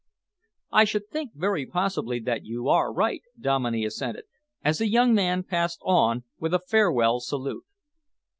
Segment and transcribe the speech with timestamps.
[0.71, 4.23] "I should think very possibly that you are right," Dominey assented,
[4.63, 7.65] as the young man passed on with a farewell salute.